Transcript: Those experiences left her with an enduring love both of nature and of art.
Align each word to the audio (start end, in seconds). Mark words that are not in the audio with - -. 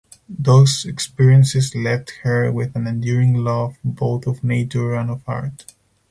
Those 0.27 0.83
experiences 0.83 1.75
left 1.75 2.11
her 2.23 2.51
with 2.51 2.75
an 2.75 2.87
enduring 2.87 3.35
love 3.35 3.77
both 3.83 4.25
of 4.25 4.43
nature 4.43 4.95
and 4.95 5.11
of 5.11 5.21
art. 5.27 5.75